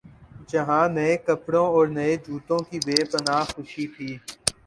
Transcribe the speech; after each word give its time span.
جہاں 0.49 0.85
نئے 0.95 1.11
کپڑوں 1.25 1.67
اورنئے 1.75 2.11
جوتوں 2.25 2.59
کی 2.67 2.77
بے 2.85 2.97
پنا 3.11 3.37
ہ 3.41 3.49
خوشی 3.51 3.85
تھی۔ 3.93 4.09